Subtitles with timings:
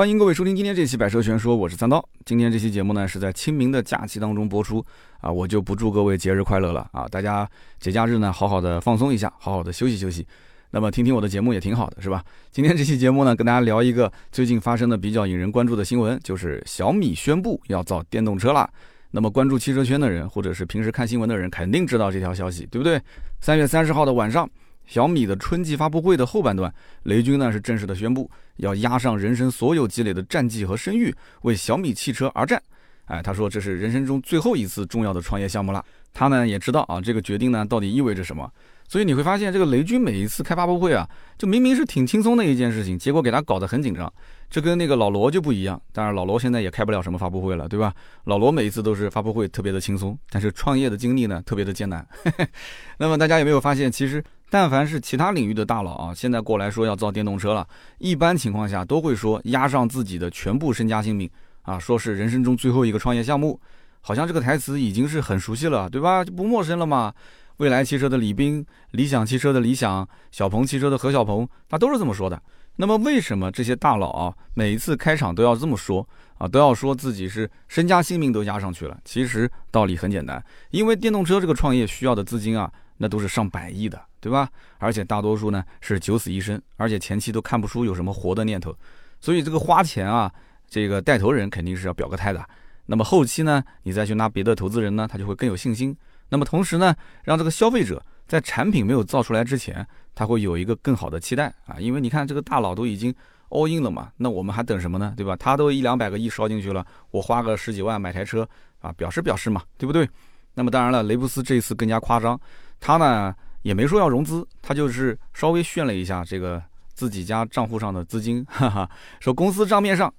[0.00, 2.02] 欢迎各位收听今天这期《百车全说》，我是三刀。
[2.24, 4.82] 今天这期节目呢是在清明的假期当中播出
[5.20, 7.46] 啊，我就不祝各位节日快乐了啊，大家
[7.78, 10.26] 节假日呢好好的放松一下，好好的休息休息。
[10.70, 12.24] 那么听听我的节目也挺好的，是吧？
[12.50, 18.66] 今天这期节目呢，跟大家聊一个最近发生的比较引人关注的新闻，就是小米宣布要造电动车了。
[19.10, 22.98] 那么关注汽车圈的人，或者是平时看新闻的人，肯定知道这条消息，对不对？
[23.42, 24.48] 三月三十号的晚上，
[24.90, 32.60] 小米的春季发布会的后半段，雷军呢是正式的宣布要押上人生所有积累的战绩和声誉，为小米汽车而战。
[33.04, 35.84] 哎，他说这是人生中最后一次重要的创业项目了。
[36.12, 38.50] 他呢也知道啊，这个决定呢到底意味着什么。
[38.88, 44.12] 所以你会发现，这个雷军每一次开发布会啊，就明明是挺轻松的一件事情，结果给他搞得很紧张。
[44.50, 45.80] 这跟那个老罗就不一样。
[45.92, 47.94] 当然，老罗现在也开不了什么发布会了，对吧？
[48.24, 52.04] 老罗每一次都是发布会特别的轻松，但是创业的经历呢特别的艰难。
[52.98, 57.66] 那么大家有没有发现，其实但凡是其他领域的大佬啊，现在过来说要造电动车了，
[57.98, 61.30] 一般情况下都会说押上自己的全部身家性命
[61.62, 63.58] 啊，说是人生中最后一个创业项目，
[64.00, 66.24] 好像这个台词已经是很熟悉了，对吧？
[66.24, 67.14] 就不陌生了嘛。
[67.58, 72.42] 未来汽车的李斌，理想汽车的理想，小鹏汽车的何小鹏，他都是这么说的。
[72.76, 78.98] 那么为什么这些大佬啊，每一次开场都要这么说啊，都要说自己是身家性命都押上去了？
[79.04, 84.48] 其实道理很简单，因为电动车这个创业需要的资金啊，那都是上百亿的，对吧？
[84.78, 88.76] 而且大多数呢是九死一生，而且前期都看不出有什么活的念头，
[89.20, 90.32] 所以这个花钱啊，
[90.68, 92.44] 这个带头人肯定是要表个态的。
[92.86, 95.96] 那么后期呢，你再去拿别的投资人呢，他就会更有信心。
[96.28, 103.14] 那么同时呢，让这个消费者在产品没有造出来之前，他会有一个更好的期待啊，因为你看这个大佬都已经
[103.48, 105.14] all in 了嘛，那我们还等什么呢？
[105.16, 105.34] 对吧？
[105.36, 108.48] 他都一两百个亿烧进去了，我花个十几万买台车
[108.80, 110.08] 啊，表示表示嘛，对不对？
[110.54, 112.38] 那么当然了，雷布斯这一次更加夸张，
[112.80, 116.62] 他呢也没说要融资，他就是稍微炫了一下这个
[116.94, 120.12] 自己家账户上的资金，哈哈，说公司账面上。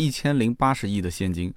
[0.00, 1.52] 一千零八十亿的现金，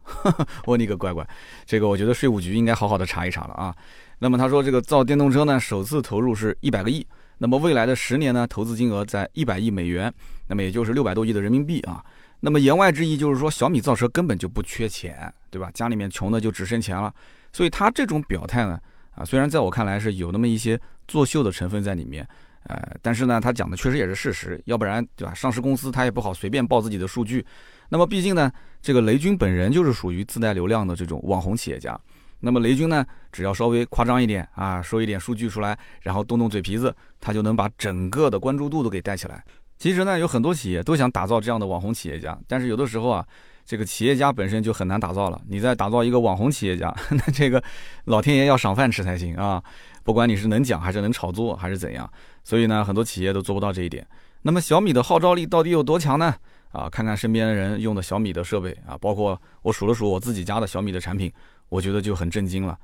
[0.65, 1.23] 我你个乖乖，
[1.63, 3.71] 这个我觉得税务局应该好好的查一查了啊。
[4.17, 7.05] 那么他说这个造电动车呢，首次投入是一百个亿，
[7.37, 10.11] 那么未来的十年呢，投资金额在一百亿美元，
[10.47, 12.03] 那么也就是六百多亿的人民币啊。
[12.39, 15.69] 那么言外之意就是说，小米造车根本就不缺钱，对吧？
[15.71, 17.13] 家里面穷的就只剩钱了。
[17.53, 18.79] 所以他这种表态呢，
[19.11, 22.27] 啊，虽然在我看来是有那么一些作秀的成分在里面，
[22.63, 25.33] 呃，但是呢，他讲的确实也是事实，要不然对吧？
[25.33, 27.45] 上市公司他也不好随便报自己的数据。
[27.89, 28.51] 那么毕竟呢，
[28.81, 31.99] 这个雷军本人就是属于自带流量的这种网红企业家。
[32.39, 39.43] 那么雷军呢，只要稍微夸张一点啊，说一点数据出来，然后动动嘴皮子，他就能把整个的关注度都给带起来。
[39.77, 43.25] 其实呢，有很多企业都想打造这样的网红企业家，但是有的时候啊，
[43.65, 45.41] 这个企业家本身就很难打造了。
[45.47, 47.63] 你再打造一个网红企业家， 那这个
[48.05, 49.63] 老天爷要赏饭吃才行啊！
[50.03, 52.11] 不管你是能讲还是能炒作还是怎样，
[52.43, 54.05] 所以呢，很多企业都做不到这一点。
[54.41, 56.33] 那么小米的号召力到底有多强呢？
[56.71, 61.31] 啊，看看身边的人用的小米的设备啊，包括我数了数我自己家的小米的产品，
[61.69, 62.77] 我觉得就很震惊了。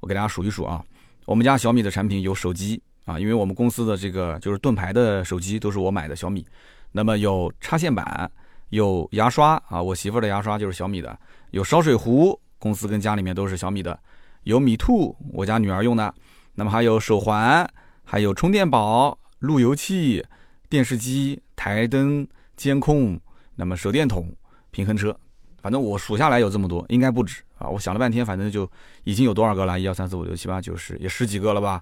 [0.00, 0.82] 我给大家数一数啊，
[1.26, 6.44] 我们家小米的产品有手机啊，因为我们公司的这个就是盾牌的手机都是我买的小米。
[6.90, 8.30] 那么有插线板，
[8.74, 11.16] 有牙刷啊，我媳妇的牙刷就是小米的。
[11.52, 13.96] 有烧水壶，公司跟家里面都是小米的。
[14.42, 16.12] 有米兔，我家女儿用的。
[16.56, 17.68] 那么还有手环，
[18.02, 20.26] 还有充电宝、路由器、
[20.68, 22.26] 电视机、台灯、
[22.56, 23.18] 监控。
[23.54, 24.34] 那么手电筒、
[24.72, 25.16] 平衡车，
[25.62, 27.68] 反正我数下来有这么多，应该不止啊！
[27.68, 28.68] 我想了半天，反正就
[29.04, 29.78] 已经有多少个了？
[29.78, 31.80] 一二三四五六七八九十，也十几个了吧？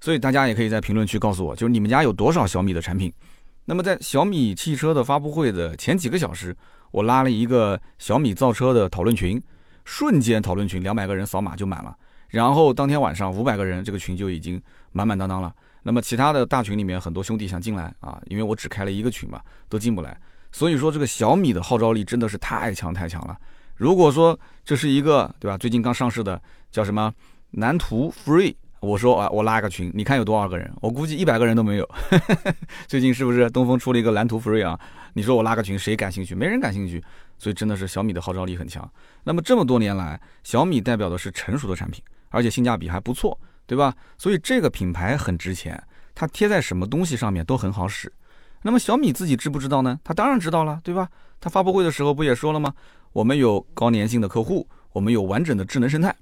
[0.00, 3.12] 所以大家也可以在评论区告诉我，就是你们家有多少小米的产品？
[3.64, 6.56] 那么在小米汽车的发布会的前几个小时，
[6.90, 9.40] 我拉了一个小米造车的讨论群，
[9.84, 11.96] 瞬间讨论群两百个人扫码就满了，
[12.28, 15.54] 然后当天晚上五百个人，这个群就已经满满当当了。
[15.84, 20.16] 那么其他的大群里面很多兄弟想进来啊，因为我只开了一个群嘛，都进不来。
[20.52, 23.36] 所以说这个小米的号召力真的是太强太强了。
[23.74, 26.40] 如果说这是一个对吧，最近刚上市的
[26.70, 27.12] 叫什么
[27.52, 30.68] 蓝图 Free，我说啊，我拉个群，你看有多少个人？
[30.80, 31.88] 我估计一百个人都没有。
[32.88, 34.78] 最近是不是东风出了一个蓝图 Free 啊？
[35.14, 36.34] 你说我拉个群，谁感兴趣？
[36.34, 37.00] 没人感兴趣。
[37.38, 38.88] 所以真的是小米的号召力很强。
[39.22, 43.94] 那么这么多年来，小米代表的是成熟的产品，而且性价比还不错，对吧？
[44.18, 45.80] 所以这个品牌很值钱，
[46.12, 48.12] 它贴在什么东西上面都很好使。
[48.62, 49.96] 那么小米自己知不知道呢？
[50.02, 51.08] 他当然知道了，对吧？
[51.40, 52.74] 他发布会的时候不也说了吗？
[53.12, 56.12] 我们有高粘性的客户，我们有完整的智能生态。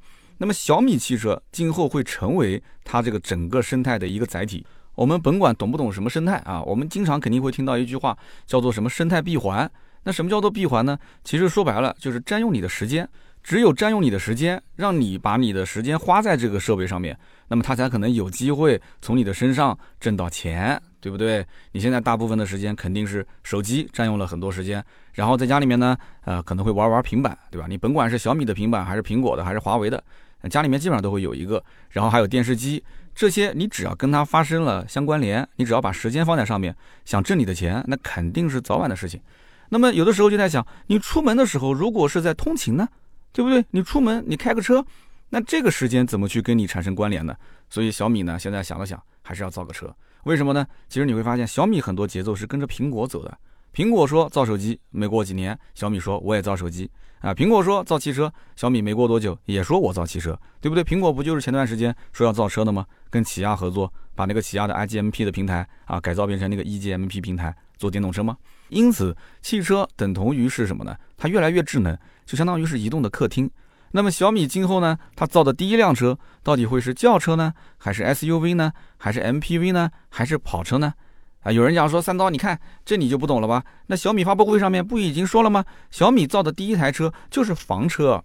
[0.41, 4.67] 那么小米汽车今后会成为它这个整个生态的一个载体。
[4.95, 8.17] 我们甭管懂不懂什么生态啊，我们经常肯定会听到一句话，
[8.47, 9.71] 叫做什么生态闭环。
[10.03, 10.99] 那什么叫做闭环呢？
[11.23, 13.07] 其实说白了就是占用你的时间。
[13.43, 21.47] 只有占用你的时间，让你把你的时间花在这个设备上面，那么它才可能有机会从你的身上挣到钱，对不对？
[21.73, 24.85] 你现在大部分的时间肯定是手机占用了很多时间，
[25.15, 25.97] 然后在家里面呢，
[26.27, 27.67] 呃，可能会玩玩平板，对吧？
[27.67, 30.05] 你甭管是小米的平板，还是苹果的，还是华为的，
[30.49, 32.83] 家里面基本上都会有一个，然后还有电视机，
[33.15, 39.21] 这些你只要跟它发生了相关联，你只要把时间放在上面，想挣你的钱，那肯定是早晚的事情。
[39.69, 42.89] 那么有的时候就在想，你出门的时候，如果是在通勤呢？
[43.33, 43.65] 对不对？
[43.71, 44.85] 你出门你开个车，
[45.29, 47.37] 那这个时间怎么去跟你产生关联呢？
[47.69, 49.95] 所以小米呢，现在想了想，还是要造个车。
[50.25, 50.67] 为什么呢？
[50.89, 53.39] 其实你会发现，小米很多节奏是跟着苹果走的。
[53.75, 56.91] 苹果说造手机，没过几年，小米说我也造手机
[57.21, 57.33] 啊。
[57.33, 60.83] 苹果说造汽车，小米没过多久也说我造汽车，对不对？
[60.83, 62.85] 苹果不就是前段时间说要造车的吗？
[63.09, 68.37] 跟起亚合作，把那个起亚的 iGMP 的平台啊改造变成那个 eGMP 平台做电动车吗？
[68.69, 70.97] 因此，汽车等同于是什么呢？
[71.17, 71.97] 它越来越智能。
[72.27, 73.51] 就相当于是移动的客厅。
[73.91, 80.95] 那么小米今后呢，它造的第一辆车到底会是轿车呢，还是 SUV 呢，还是 MPV 呢，还是跑车呢？
[81.41, 83.65] 啊，有人讲说三刀，你看这你就不懂了吧？
[83.87, 85.65] 那小米发布会上面不已经说了吗？
[85.91, 88.23] 小米造的第一台车就是房车。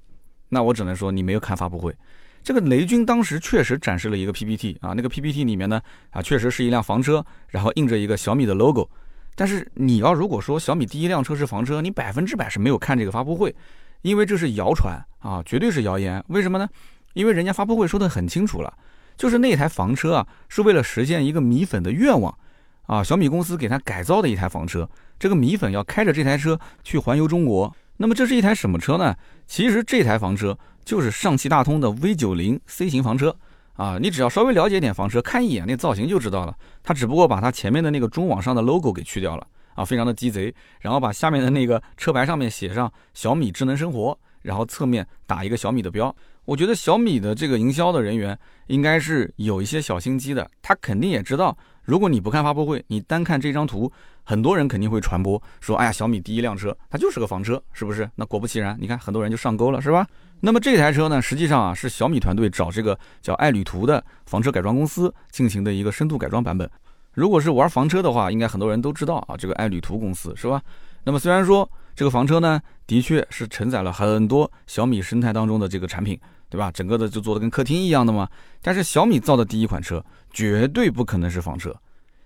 [0.49, 1.95] 那我只能说你没有看发布会。
[2.43, 5.81] 这个雷军当时确实展示了一个 PPT 啊，那个 PPT 里面呢
[6.11, 8.89] 啊，确实是一辆房车，然后印着一个小米的 logo。
[9.33, 13.55] 但是你要如果说小米第一辆车是房车，你百分之百是没有看这个发布会。
[14.01, 16.23] 因为这是谣传啊，绝对是谣言。
[16.27, 16.69] 为什么呢？
[17.13, 18.71] 因为人家发布会说的很清楚了，
[19.17, 22.37] 就是那台房车啊，是为了实现一个米粉的愿望
[22.87, 23.03] 啊。
[23.03, 24.89] 小米公司给他改造的一台房车，
[25.19, 27.73] 这个米粉要开着这台车去环游中国。
[27.97, 29.15] 那么这是一台什么车呢？
[29.47, 33.35] 其实这台房车就是上汽大通的 V 九零 C 型房车
[33.73, 33.97] 啊。
[34.01, 36.55] 你只要稍微了解点房车，看一眼那造型就知道了。
[36.83, 39.47] 它只不过把它前面的那个中网上的 logo 给去掉了。
[39.75, 46.15] 啊，非常的鸡贼，然后把下面的那个车牌上面写上小米智能生活，然后侧面打一个小米的标。
[46.45, 53.91] 我觉得小米的这个营销的人员应该是有一些小心机的，他肯定也知道，如果你不看发布会，你单看这张图，
[54.23, 58.09] 很多人肯定会传播说，哎呀，小米第一辆车它就是个房车，是不是？
[58.15, 60.05] 那果不其然，你看很多人就上钩了，是吧？
[60.41, 66.69] 那么这台车呢，实际上啊是小米团队找这个叫爱旅途的房车改装公司进行的一个深度改装版本。
[67.13, 70.61] 如果是玩房车的话，应该很多人都知道啊，这个爱旅途公司是吧？
[71.03, 76.19] 那么虽然说这个房车呢，的确是承载了很多小米生态当中的这个产品，
[76.49, 76.71] 对吧？
[76.71, 78.29] 整个的就做的跟客厅一样的嘛。
[78.61, 81.75] 但是小米造的第一款车绝对不可能是房车，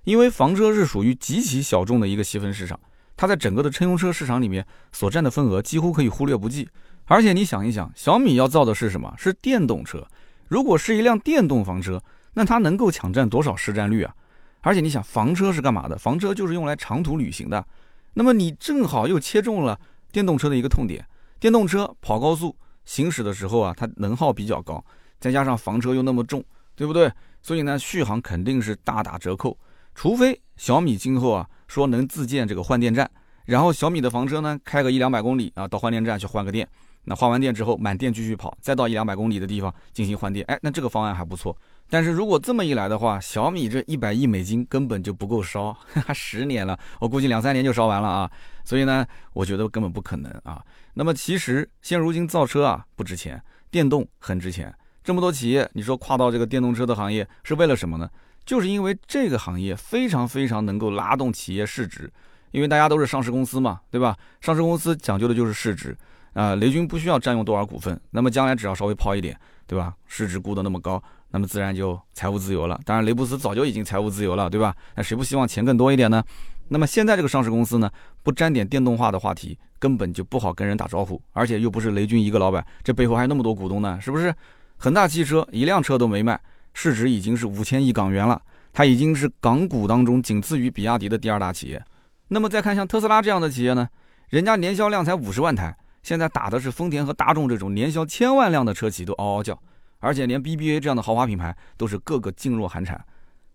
[0.04, 2.80] 因为房车是属于极其小众的一个细分市场，
[3.18, 6.68] 它在整个的乘用车市场里面所占的份额几乎可以忽略不计。
[7.06, 9.14] 而且你想一想，小米要造的是什么？
[9.18, 10.06] 是电动车。
[10.48, 12.02] 如果是一辆电动房车，
[12.34, 14.14] 那它能够抢占多少市占率啊？
[14.62, 15.98] 而且你想，房车是干嘛的？
[15.98, 17.66] 房车就是用来长途旅行的。
[18.14, 19.80] 那么你正好又切中了
[20.12, 21.06] 电动车的一个痛点。
[21.40, 22.56] 电动车跑高速
[22.86, 24.84] 行驶的时候啊，它能耗比较高，
[25.20, 26.44] 再加上房车又那么重，
[26.76, 27.12] 对不对？
[27.42, 29.58] 所以呢，续航肯定是大打折扣。
[29.96, 33.10] 除非小米今后啊说能自建这个换电站，
[33.46, 36.68] 然后小米的房车呢开个一两百公里啊到换电站去换个电，
[37.10, 40.46] 那换完电之后满电继续跑，再到一两百公里的地方进行换电。
[40.46, 41.58] 哎，那这个方案还不错。
[41.90, 45.76] 但是如果这么一来的话，小米这一百亿美金根本就不够烧，
[46.14, 48.30] 十年了，我估计两三年就烧完了啊。
[48.64, 49.04] 所以呢，
[49.34, 50.64] 我觉得根本不可能啊。
[50.94, 53.42] 那么其实现如今造车啊不值钱，
[53.72, 54.72] 电动很值钱。
[55.04, 58.08] 这么多企业，你说跨到这个电动车的行业是为了什么呢？
[58.46, 62.12] 就是因为这个行业非常非常能够拉动企业市值，
[62.52, 64.16] 因为大家都是上市公司嘛，对吧？
[64.42, 65.98] 上市公司讲究的就是市值
[66.34, 66.56] 啊。
[66.56, 69.94] 雷军不需要占用多少股份，那么将来只要稍微抛一点，对吧？
[70.08, 71.02] 市值估的那么高。
[71.32, 72.80] 那么自然就财务自由了。
[72.84, 74.76] 当然，雷布斯早就已经财务自由了，对吧？
[74.96, 76.24] 那谁不希望钱更多一点呢？
[76.70, 77.90] 那么现在这个上市公司呢，
[78.24, 81.22] 不沾点电动化的话题，根本就不好跟人打招呼。
[81.34, 84.34] 而且又不是雷军一个老板，这背后还有那么多股东呢，是不是？
[84.78, 86.40] 恒大汽车一辆车都没卖，
[86.74, 88.42] 市值已经是五千亿港元了，
[88.74, 91.84] 它已经是港股当中仅次于比亚迪的第二大企业。
[92.30, 93.88] 那么再看像特斯拉这样的企业呢，
[94.30, 99.60] 人家年销量才五十万台，现在打的是丰田和大众这种年销千万辆的车企都嗷嗷叫。
[100.02, 102.98] 而且连 BBA 这样的豪华品牌都是个个噤若寒蝉，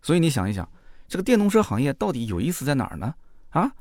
[0.02, 0.68] 所以你想一想，
[1.08, 3.14] 这个电动车行业到底有意思在哪儿呢？
[3.48, 3.72] 啊，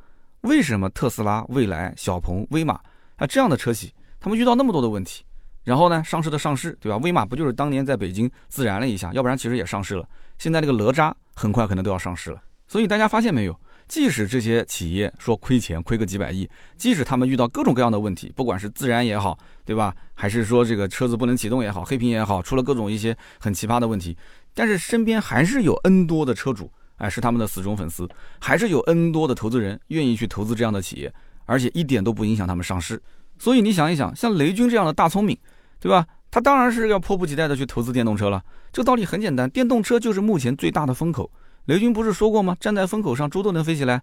[0.41, 2.79] 为什么特斯拉、蔚来、小鹏、威马
[3.17, 5.25] 啊这样的车企，他们遇到那么多的问题，
[5.65, 6.97] 然后呢上市的上市，对吧？
[6.99, 10.07] 威马不就是当年在北京自燃了一下，要不然其实也上市了。
[10.37, 13.59] 现在这个哪吒很快可能都要上市了，所以大家发现没有？
[13.87, 19.95] 即使这些企业说亏钱，亏个几百亿，即使他们遇到各种各样的问题，不管是自燃也好，对吧？
[20.13, 24.17] 还是说这个车子不能启动也好，黑屏也好，出了各种一些很奇葩的问题，
[24.53, 28.07] 但是身边还是有 N 多的车主，哎，是他们的死忠粉丝，
[28.39, 31.13] 还是有 N 多的投资人愿意去投资这样的企业，
[31.45, 33.01] 而且一点都不影响他们上市。
[33.37, 35.37] 所以你想一想，像雷军这样的大聪明，
[35.79, 36.05] 对吧？
[36.31, 38.43] 他当然是要迫不及待的去投资电动车了。
[38.71, 41.29] 这个道理很简单，电动车就是目前最大的风口。
[41.65, 42.57] 雷军不是说过吗？
[42.59, 44.01] 站在风口上，猪都能飞起来。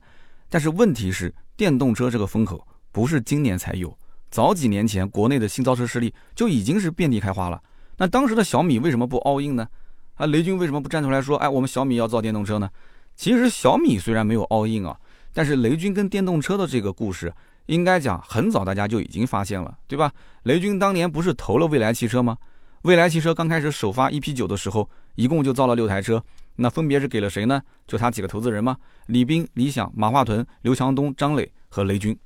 [0.48, 3.94] 但是问题是，电动车这个风口不是今年才有，
[4.30, 7.62] 早几年前国内的新造车势力就已经是遍地开花了。
[7.98, 9.68] 那当时的小米为什么不 all in 呢？
[10.14, 12.70] 啊，雷军为什么不站出来说，哎，我们小米要造电动车呢？
[13.14, 14.96] 其实小米虽然没有 all in 啊，
[15.34, 17.30] 但是雷军跟电动车的这个故事，
[17.66, 20.10] 应该讲很早大家就已经发现了，对吧？
[20.44, 22.38] 雷军当年不是投了蔚来汽车吗？
[22.82, 26.22] 蔚来汽车刚开始首发 EP 九的时候，一共就造了六台车。
[26.62, 27.62] 那分别是给了谁呢？
[27.86, 28.76] 就他几个投资人吗？
[29.06, 32.16] 李斌、李想、马化腾、刘强东、张磊和雷军。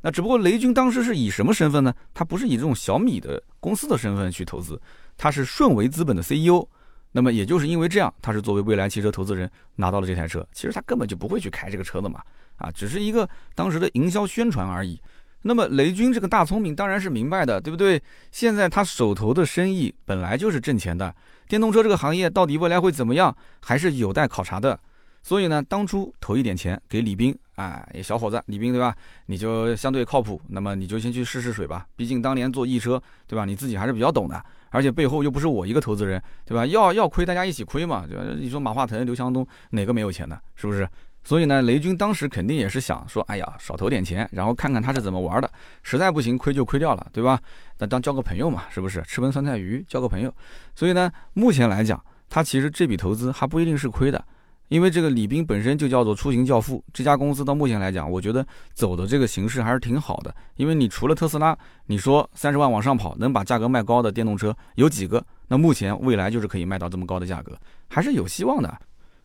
[0.00, 1.94] 那只不过雷军当时是以什么身份呢？
[2.14, 4.80] 他不是以这种小米的公司的身份去投资，
[5.18, 6.66] 他是顺为资本的 CEO。
[7.12, 10.46] 那么也就是因为这样，他是作为未来汽车投资人拿到了这台车。
[10.52, 12.22] 其实他根本就不会去开这个车的嘛，
[12.56, 14.98] 啊，只是一个当时的营销宣传而已。
[15.42, 18.00] 那么雷军这个大聪明当然是明白的，对不对？
[18.30, 21.14] 现在他手头的生意本来就是挣钱的。
[21.48, 24.78] 电动车这个行业到底未来会怎么样，还是有待考察的。
[25.22, 28.92] 所以呢，当初投一点钱给李斌，哎，小伙子，李斌对吧？
[29.26, 31.86] 你就相对靠谱，那么你就先去试试水吧。
[31.94, 33.44] 毕竟当年做易车，对吧？
[33.44, 36.66] 你自己还是比较懂的，而且背后又不是我一个投资人，对吧？
[36.66, 38.04] 要要亏，大家一起亏嘛。
[38.08, 38.24] 对吧？
[38.36, 40.88] 你说马化腾、刘强东哪个没有钱的，是不是？
[41.24, 45.50] 所以呢，雷军当时肯定也是想说，哎呀，少投点钱，然后看看他是怎么玩的。
[45.82, 47.40] 实在不行，亏就亏掉了，对吧？
[47.78, 49.02] 那当交个朋友嘛，是不是？
[49.02, 50.34] 吃盆酸菜鱼，交个朋友。
[50.74, 54.24] 所以呢，目前来讲，他其实这笔投资还不一定是亏的，
[54.68, 56.82] 因为这个李斌本身就叫做出行教父。
[56.92, 60.34] 这家公司到目前来讲，我觉得走的这个形式还是挺好的。
[60.56, 65.24] 因为你除了特斯拉，你说三十万往上跑，能把价格卖高的电动车有几个？
[65.46, 67.56] 那目前未来就是可以卖到这么高的价格，
[67.88, 68.76] 还是有希望的。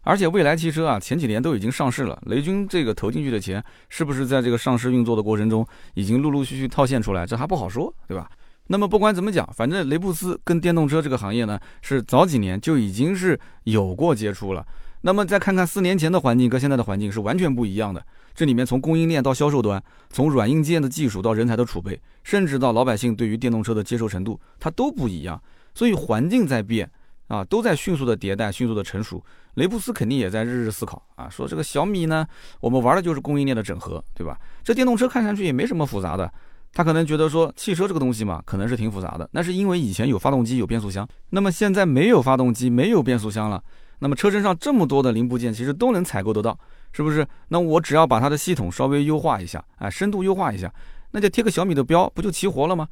[0.07, 2.17] 而且蔚来汽车啊，前几年都已经上市了。
[2.27, 7.25] 雷军这个投进去的钱，是不是在这个上市运作的过程中，已经陆陆续续套现出来？
[7.25, 8.31] 这还不好说，对吧？
[8.67, 14.65] 那么不管怎么讲，反正雷布斯跟电动车这个行业呢，是早几年就已经是有过接触了。
[15.01, 18.01] 那么再看看四年前的环境跟现在的环境是完全不一样的。
[18.33, 25.41] 这里面从供应链到销售端，从软硬件的技术到人才的储备，甚至到老百姓对于电动车的接受程度，它都不一样。
[25.73, 26.89] 所以环境在变。
[27.27, 29.21] 啊，都在迅速的迭代，迅速的成熟。
[29.57, 32.25] 雷布斯肯定也在日日思考啊，说这个小米呢，
[32.59, 34.39] 我们玩的就是供应链的整合，对吧？
[34.63, 36.31] 这电动车看上去也没什么复杂的，
[36.73, 39.27] 他可能觉得说汽车这个东西嘛，可能是挺复杂的。
[39.31, 43.59] 那是因为以前有发动机，有变速箱，那么现在没有发动机，没有变速箱了，
[43.97, 46.55] 那么车身上这么多的零部件，其实都能采购得到，
[46.93, 47.27] 是不是？
[47.47, 50.71] 那我只要把它的系统稍微优化一下，啊，深度优化一下，
[51.09, 52.87] 那就贴个小米的标，不就齐活了吗？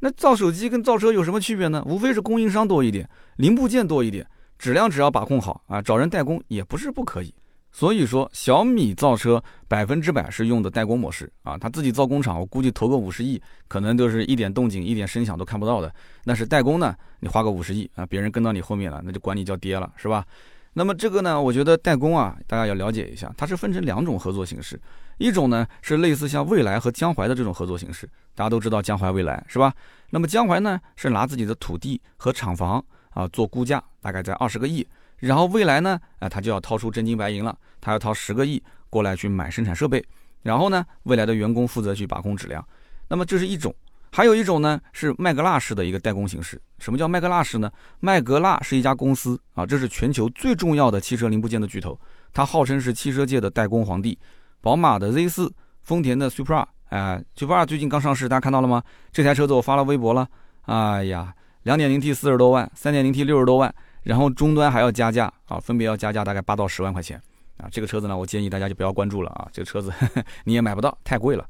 [0.00, 1.80] 那造手机跟造车有什么区别呢？
[1.86, 4.26] 无非是供应商多一点，零部件多一点，
[4.58, 7.32] 质量只要把控好啊，找人代工也不是不可以。
[7.70, 15.94] 所以说小米造车百分之百是用的代工模式啊，他自己造工厂，我估计投个五十亿，可能就是一点动静、一点声响都看不到的。
[16.24, 20.24] 那是代工呢，你花个五十亿啊，别人跟到你后面了，那就管你叫爹了，是吧？
[20.72, 24.80] 那么这个呢，我觉得代工啊，大家要了解一下，它是分成两种合作形式，
[25.18, 29.72] 一种呢是类似像蔚来和江淮的这种合作形式，大家都知道江淮蔚来是吧？
[30.10, 34.86] 那么江淮呢是拿自己的土地和厂房啊做估价，大概在二十个亿，
[35.18, 40.04] 然后未来呢，啊他就要掏出真金白银了，他要掏十个亿过来去买生产设备，
[40.42, 42.66] 然后呢，未来的员工负责去把控质量，
[43.08, 43.74] 那么这是一种。
[44.10, 46.58] 还有一种呢，是麦格纳式的一个代工形式。
[46.78, 47.70] 什么叫麦格纳式呢？
[48.00, 52.00] 麦格纳是一家公司啊，这是全球最重要的汽车零部件的巨头，
[52.32, 54.18] 它号称是汽车界的代工皇帝。
[54.62, 55.50] 宝马的 Z4，
[55.82, 58.82] 丰田的 Supra，哎，Supra 最近刚上市，大家看到了吗？
[59.12, 60.26] 这台车子我发了微博了。
[60.62, 61.34] 哎呀，
[61.68, 63.70] 两点零 T 四十多万，三点零 T 六十多万，
[64.04, 67.20] 然后终端还要加价啊，分别要加价大概八到十万块钱
[67.58, 67.68] 啊。
[67.70, 69.92] 这个车子呢，我建议大家就不要关注了啊，这个车子
[70.44, 71.46] 你也买不到，太贵了。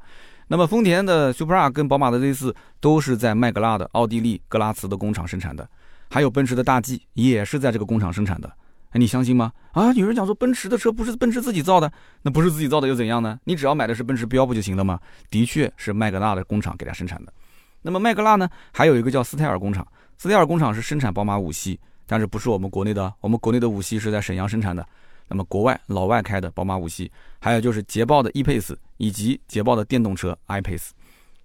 [0.49, 5.65] 那么丰田的 Supra 跟宝马的 Z4 都是在麦格纳的奥地利格拉茨的工厂生产的，
[6.09, 8.51] 还有奔驰的大 G 也是在这个工厂生产的。
[8.89, 9.53] 哎，你相信吗？
[9.71, 11.89] 啊，有人讲说奔驰的车不是奔驰自己造的，
[12.23, 13.39] 那不是自己造的又怎样呢？
[13.45, 14.99] 你只要买的是奔驰标不就行了吗？
[15.29, 17.31] 的确是麦格纳的工厂给它生产的。
[17.83, 19.87] 那么麦格纳呢，还有一个叫斯泰尔工厂，
[20.21, 24.85] 斯蒂尔工厂是生产宝马五系，但是不是我们国内的，我们国内的五系是在沈阳生产的。
[25.29, 27.09] 那么国外老外开的宝马五系，
[27.39, 30.89] 还有就是捷豹的 e-Pace 以及捷豹的电动车 i-Pace。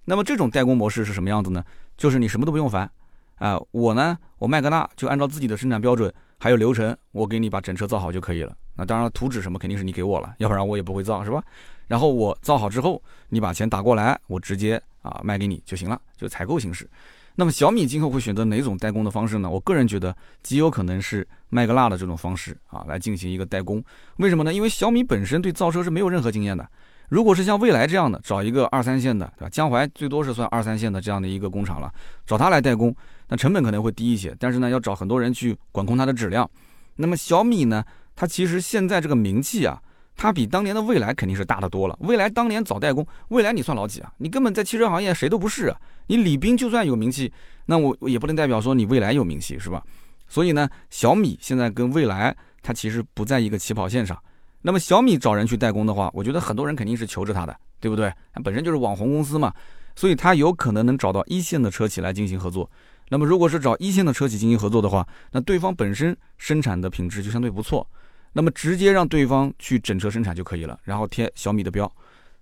[0.04, 1.64] 那么这种代工模式是什么样子呢？
[1.96, 2.90] 就是你什么都不用烦
[3.36, 8.56] 啊，我呢，我麦格纳就按照自己的生产标准还有流程，我给你把整车造好就可以了。
[8.74, 11.40] 那当然图纸什么肯定是你给我了，要不然我也不会造，是吧？
[11.86, 16.90] 然后我造好之后，你把钱打过来，我直接啊卖给你就行了，就采购形式。
[17.36, 19.50] 那么小米今后会选择哪种代工的方式呢？
[19.50, 23.82] 我个人觉得极有可能是麦格纳的这种方式啊，来进行一个代工。
[24.18, 24.52] 为什么呢？
[24.54, 26.68] 因为小米本身对造车是没有任何经验的。
[27.08, 29.48] 如果是像蔚来这样的，找一个二三线的，对吧？
[29.50, 31.92] 江淮最多是算二三线的这样的一个工厂了，
[32.24, 32.94] 找他来代工，
[33.28, 36.48] 那成本可能会低一些，但是呢，要找很多人去管控它的质量。
[36.96, 37.84] 那么小米呢，
[38.16, 39.80] 它其实现在这个名气啊，
[40.16, 41.98] 它比当年的蔚来肯定是大的多了。
[42.00, 44.12] 蔚来当年早代工，蔚来你算老几啊？
[44.18, 45.76] 你根本在汽车行业谁都不是啊。
[46.06, 47.32] 你李斌就算有名气，
[47.66, 49.82] 那我也不能代表说你蔚来有名气，是吧？
[50.28, 54.18] 所以呢，小米现在跟蔚来它其实不在一个起跑线上。
[54.62, 58.12] 那么小米找人去代工的话，我觉得很多人肯定是求着他的，对不对？
[58.42, 59.52] 本身就是网红公司嘛，
[59.94, 62.70] 所以它有可能能找到一线的车企来进行合作。
[63.10, 67.86] 那么如果是找一线的车企进行合作的话，那对方本身生产的品质就相对不错，
[68.34, 71.90] 那么直接让对方去整车生产就可以了，然后贴小米的标。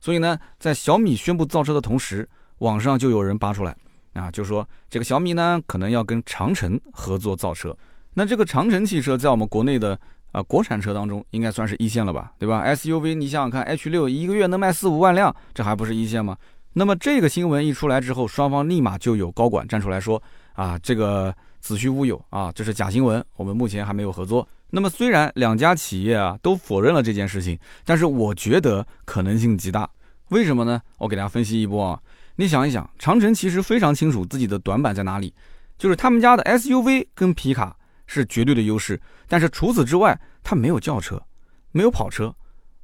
[0.00, 3.76] 所以呢，在小米宣布造车的同时，网上就有人扒出来
[4.14, 7.76] 啊，就说这个小米呢可能要跟长城合作造车。
[8.12, 9.96] 那这个长城汽车在我们国内的。
[10.32, 16.34] 啊，国产车当中应该算是一线了吧，对吧？SUV，你想想看，H 六一个月能卖四五万辆，这还不是一线吗？
[16.72, 20.22] 那么这个新闻一出来之后，双方立马就有高管站出来说，
[20.54, 24.48] 啊，这个子虚乌有啊，这是假新闻，我们目前还没有合作。
[24.74, 29.88] 那么虽然两家企业啊都否认了这件事情，但是我觉得可能性极大。
[30.30, 30.80] 为什么呢？
[30.98, 32.00] 我给大家分析一波啊。
[32.36, 35.34] 你想一想，长城其实非常清楚自己的短板在哪里，
[35.78, 37.76] 就是他们家的 SUV 跟皮卡。
[38.04, 41.22] 是绝对的优势，但是除此之外，它没有轿车，
[41.70, 42.34] 没有跑车，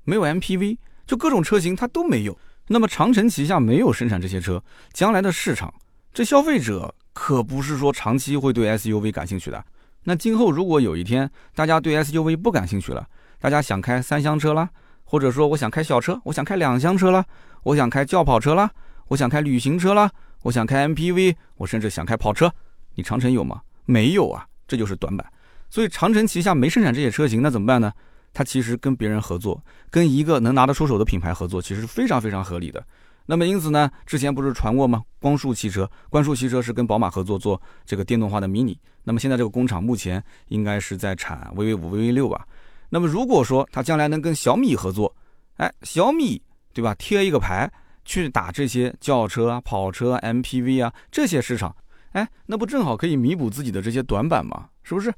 [0.05, 2.39] 没有 MPV，就各种车型它都没有。
[2.69, 4.63] 那么长城旗下没有生产这些车，
[4.95, 5.75] 将来的市场，
[6.15, 9.63] 这消费者可不是说长期会对 SUV 感兴趣的。
[10.05, 13.07] 那今后如果有一天大家对 SUV 不感兴趣了，
[13.39, 14.69] 大家想开三厢车啦，
[15.05, 17.25] 或者说我想开小车，我想开两厢车啦，
[17.63, 18.71] 我想开轿跑车啦，
[19.09, 20.11] 我想开旅行车啦，
[20.43, 22.53] 我想开 MPV，我甚至想开跑车，
[22.95, 23.61] 你长城有吗？
[23.85, 24.47] 没有啊。
[24.69, 25.27] 这就是短板，
[25.71, 27.91] 所以长城旗下没生产这些车型，那怎么办呢？
[28.35, 32.85] 它其实跟别人合作，跟一个能拿得出手的品牌合作，其实是非常非常合理的。
[33.31, 35.03] 那么因此呢，之前不是传过吗？
[35.21, 38.75] 光束汽车，光束汽车是跟宝马合作做这个电动化的 mini。
[39.05, 42.47] 那么现在这个工厂目前应该是在产 VV 五、VV 六吧？
[42.89, 45.15] 那么如果说它将来能跟小米合作，
[45.59, 46.41] 哎，小米
[46.73, 46.95] 对吧？
[46.95, 47.71] 贴一个牌
[48.07, 51.77] 去打这些轿车啊、跑车啊、MPV 啊这些市场。
[52.13, 54.71] 哎，那不正好可以弥补自己的这些短板吗？
[54.83, 55.13] 是不是？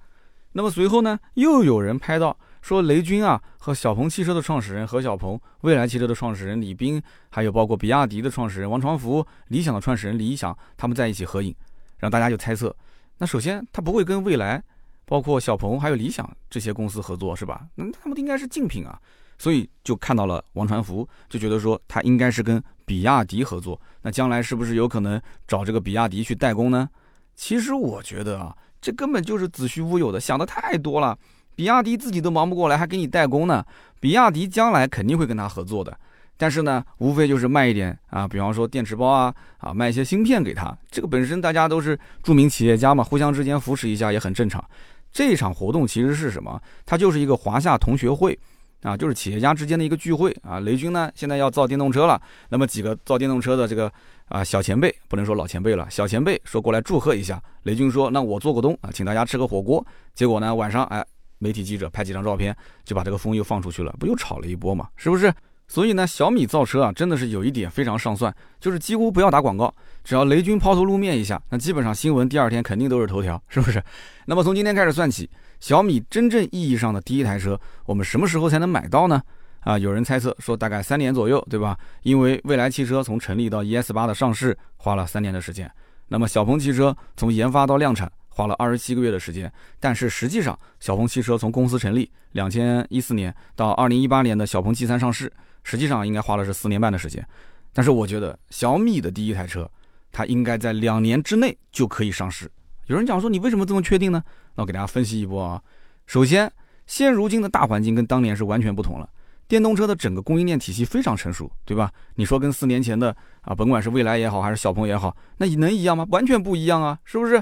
[0.50, 11.54] 那么随后呢，又有人拍到说雷军啊和小鹏汽车的创始人何小鹏、蔚来汽车的创始人李斌，还有包括比亚迪的创始人王传福、理想的创始人李想，他们在一起合影，
[11.98, 12.74] 让大家就猜测，
[13.18, 14.62] 那首先他不会跟蔚来、
[15.04, 17.66] 包括小鹏还有理想这些公司合作是吧？
[17.74, 19.00] 那他们应该是竞品啊。
[19.38, 25.18] 所以就看到了王传福，就觉得说他应该是跟比亚迪合作，那将来是不是有可能
[25.48, 26.86] 找这个比亚迪去代工呢？
[27.34, 31.18] 其实我觉得啊，这根本就是子虚乌有的，想的太多了。
[31.60, 33.62] 比亚迪自己都忙不过来，还给你代工呢。
[34.00, 35.94] 比亚迪将来肯定会跟他合作的，
[36.38, 40.74] 但是呢，无非就是卖一点啊，比方说电池包啊，啊，卖一些芯片给他。
[40.90, 44.64] 这个本身大家都是著名企业家嘛，互相之间扶持一下也很正常。
[45.12, 46.58] 这场活动其实是什么？
[46.86, 48.38] 它就是一个华夏同学会。
[48.82, 50.58] 啊，就是企业家之间的一个聚会啊。
[50.60, 52.18] 雷军呢，现在要造电动车了，
[52.48, 53.92] 那么几个造电动车的这个
[54.30, 57.38] 啊小前辈，不能说老前辈了，小前辈说过来祝贺一下。
[57.64, 59.86] 雷军说，那我做个东啊，请大家吃个火锅。
[60.14, 61.04] 结果呢，晚上哎，
[61.40, 65.34] 媒体记者拍几张照片，就把这个风又放出去了，不又炒了一波嘛，是不是？
[65.66, 69.72] 所以呢，小米造车啊，真的是有一点非常上算，就是几乎不要打广告，
[70.04, 73.82] 只要雷军抛头露面一下，那基本上新闻第二天肯定都是头条，是不是？
[74.26, 75.28] 那么从今天开始算起。
[75.60, 79.22] 小米真正意义上的第一台车，我们什么时候才能买到呢？
[79.60, 81.76] 啊，有人猜测说大概三年左右，对吧？
[82.02, 85.70] 因为蔚来汽车从成立到 ES 八的上市花了三年的时间，
[86.08, 89.52] 那么小鹏汽车从研发到量产花了二十七个月的时间。
[89.78, 95.30] 但是实际上，小鹏汽车从公司成立两千一四年到二零一八年的小鹏 G 三上市，
[95.62, 97.24] 实际上应该花了是四年半的时间。
[97.72, 99.70] 但是我觉得小米的第一台车，
[100.10, 102.50] 它应该在两年之内就可以上市。
[102.86, 104.22] 有人讲说你为什么这么确定呢？
[104.56, 105.62] 那我给大家分析一波啊。
[106.06, 106.50] 首先，
[106.86, 109.08] 现如今的大环境跟当年是完全不同了，
[109.46, 111.92] 电动车的整个供应链体系非常成熟，对吧？
[112.16, 116.04] 你说跟四年前的啊，甭管是蔚来也好，还是小鹏也好，那能一样吗？
[116.10, 117.40] 完全不一样啊，是不是？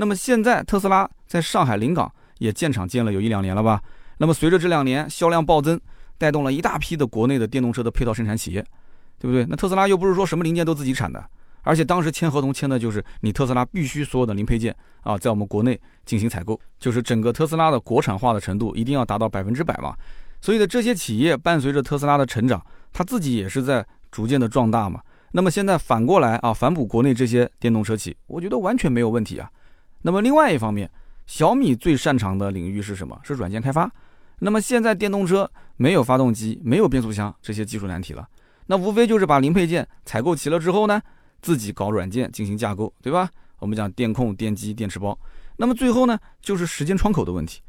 [0.00, 3.82] 那么现在特斯拉在上海临港也建厂建了有一两年了吧？
[4.18, 5.78] 那么随着这两年销量暴增，
[6.16, 8.64] 带动了一大批的国内的电动车的配套生产企业，
[9.18, 9.44] 对不对？
[9.46, 11.24] 那特斯拉又不是说什么零件都自己产的。
[11.64, 19.94] 而且当时签合同签的就是你特斯拉必须所有的零配件啊，在我们国内进行采购，就是整个特斯拉的国产化的程度一定要达到百分之百嘛。
[20.40, 25.00] 所以的这些企业伴随着特斯拉的成长，它自己也是在逐渐的壮大嘛。
[25.32, 29.50] 那么现在反过来啊，反哺国内这些电动车企，我觉得完全没有问题啊。
[30.02, 30.90] 那么另外一方面，
[31.26, 33.18] 小米最擅长的领域是什么？
[33.22, 33.90] 是软件开发。
[34.38, 38.26] 那么现在电动车没有发动机、没有变速箱这些技术难题了。
[38.66, 41.00] 那无非就是把零配件采购齐了之后呢，
[41.42, 43.28] 自己搞软件进行架构，对吧？
[43.58, 45.18] 我们讲电控、电机、电池包。
[45.56, 47.60] 那么最后呢，就是时间窗口的问题。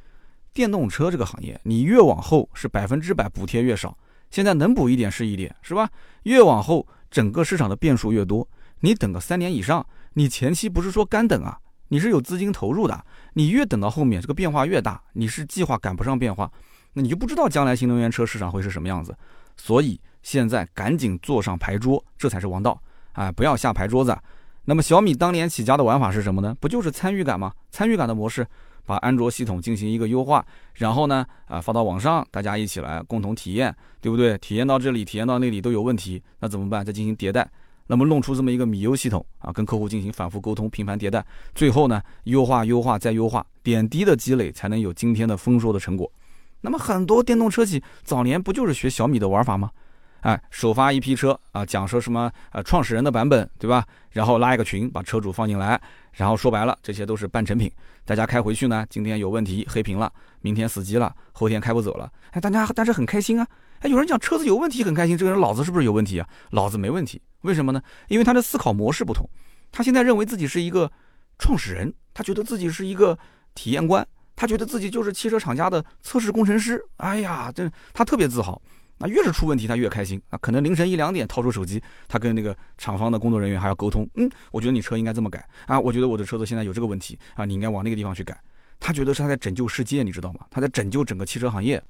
[0.54, 3.98] 电动车这个行业，你越往后是百分之百补贴越少，
[4.30, 5.90] 现在能补一点是一点，是吧？
[6.24, 8.48] 越往后，整个市场的变数越多，
[8.82, 11.58] 你等个三年以上，你前期不是说干等啊，
[11.90, 16.50] 你是有资金投入的，你越等到后面，这个变化越大，你是计划赶不上变化，
[16.94, 19.16] 那你就不知道将来新能源车市场会是什么样子。
[19.58, 23.32] 所以现在赶紧坐上牌桌，这才是王道啊！
[23.32, 24.18] 不要下牌桌子。
[24.64, 26.56] 那么小米当年起家的玩法是什么呢？
[26.60, 27.52] 不就是参与感吗？
[27.70, 28.48] 参与感的模式。
[28.86, 34.36] 把安卓系统进行一个优化，然后呢，啊，发到网上，大家一起来共同体验，对不对？
[34.40, 36.84] 体验到这里，体验到那里都有问题，那怎么办？
[36.84, 37.48] 再进行迭代，
[37.92, 41.26] 那么弄出这么一个米优系统啊，跟客户进行反复沟通，频繁迭代，
[41.56, 46.10] 最后呢，优化、优化再优化，点滴的积累才能有今天的丰硕的成果。
[46.62, 49.72] 那么很多电动车企早年不就是学小米的玩法吗？
[50.20, 53.84] 哎，首发一批车啊，讲说什么呃创始人的版本，对吧？
[54.12, 57.72] 然后拉一个群，把车主放进来，然后说白了，这些都是半成品。
[58.06, 62.12] 大家开回去呢，今天有问题黑屏了，明天死机了，后天开不走了。
[62.32, 63.48] 哎，大家但是很开心啊。
[63.80, 66.28] 哎，有人讲车子有问题很开心，这个人脑子是不是有问题啊？
[66.52, 67.82] 脑子没问题，为什么呢？
[68.08, 69.28] 因为他的思考模式不同。
[69.72, 70.92] 他现在认为自己是一个
[71.38, 73.18] 创始人，他觉得自己是一个
[73.56, 76.84] 体验官，他觉得自己就是汽车厂家的测试工程师。
[76.98, 78.62] 哎呀，这他特别自豪。
[79.02, 80.38] 那越是出问题，他越开心啊！
[80.40, 84.06] 可能凌晨一两点掏出手机，他跟那个厂方的工作人员还要沟通。
[84.16, 85.80] 嗯，我觉得你车应该这么改啊！
[85.80, 88.38] 我觉得我的车子现在有这个问题啊，你应该往那个地方去改。
[88.78, 90.42] 他觉得是他在拯救世界，你知道吗？
[90.52, 91.82] 他在拯救整个汽车行业。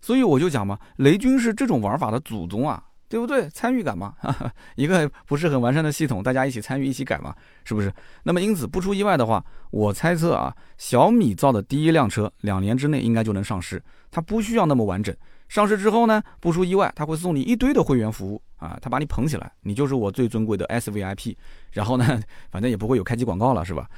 [0.00, 3.48] 所以我就讲嘛，雷军是这种玩法的祖宗啊，对不对？
[3.50, 4.14] 参与感嘛，
[4.76, 7.34] 一个不是很完善的系统，大家一起参与一起改嘛，
[7.64, 7.92] 是不是？
[8.22, 15.14] 那么因此不出意外的话，我猜测啊，小米造的第一辆车两年之内应该就能上市，它不需要那么完整。
[15.48, 21.34] 上市之后呢，不出意外，他会送你一堆的会员服务啊，他把你捧起来，你就是我最尊贵的 SVIP。
[21.72, 23.90] 然后呢， 反正也不会有开机广告了，是吧？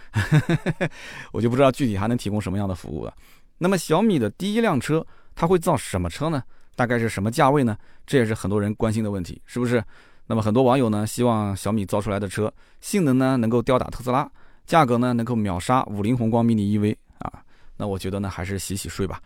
[1.30, 3.12] 我就不知道具体还能提供什么样的服务了。
[3.58, 6.42] 那么小米的第一辆车，它会造什么车呢？
[6.74, 7.76] 大概是什么价位呢？
[8.06, 9.82] 这也是很多人关心的问题，是不是？
[10.26, 14.30] 那么很多网友呢，希望小米造出来的车性能呢能够吊打特斯拉，
[14.64, 17.42] 价格呢能够秒杀五菱宏光 mini EV 啊。
[17.76, 19.20] 那我觉得呢，还是洗洗睡吧。